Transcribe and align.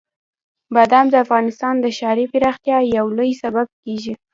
بادام 0.75 1.05
د 1.11 1.15
افغانستان 1.25 1.75
د 1.79 1.85
ښاري 1.97 2.25
پراختیا 2.33 2.77
یو 2.97 3.05
لوی 3.17 3.31
سبب 3.43 3.67
کېږي. 3.83 4.13